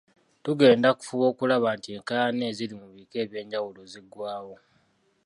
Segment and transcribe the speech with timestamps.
[0.43, 4.55] Tugenda kufuba okulaba nti enkaayana eziri mu bika eby'enjawulo ziggwawo.